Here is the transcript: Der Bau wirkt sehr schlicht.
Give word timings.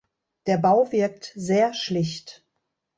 Der 0.47 0.57
Bau 0.57 0.91
wirkt 0.91 1.31
sehr 1.35 1.75
schlicht. 1.75 2.43